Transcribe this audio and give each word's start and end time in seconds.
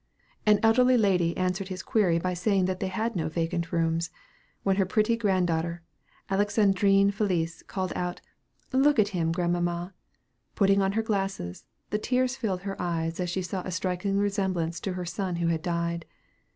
An 0.47 0.59
elderly 0.63 0.97
lady 0.97 1.37
answered 1.37 1.67
his 1.67 1.83
query 1.83 2.17
by 2.17 2.33
saying 2.33 2.65
that 2.65 2.79
they 2.79 2.87
had 2.87 3.15
no 3.15 3.29
vacant 3.29 3.71
rooms, 3.71 4.09
when 4.63 4.77
her 4.77 4.83
pretty 4.87 5.15
granddaughter, 5.15 5.83
Alexandrine 6.27 7.11
Félicie, 7.11 7.67
called 7.67 7.93
out, 7.95 8.19
"Look 8.73 8.97
at 8.97 9.09
him, 9.09 9.31
grandmamma!" 9.31 9.93
Putting 10.55 10.81
on 10.81 10.93
her 10.93 11.03
glasses, 11.03 11.65
the 11.91 11.99
tears 11.99 12.35
filled 12.35 12.61
her 12.61 12.81
eyes, 12.81 13.19
as 13.19 13.29
she 13.29 13.43
saw 13.43 13.61
a 13.61 13.69
striking 13.69 14.17
resemblance 14.17 14.79
to 14.79 14.93
her 14.93 15.05
son 15.05 15.35
who 15.35 15.49
had 15.49 15.61
died. 15.61 16.07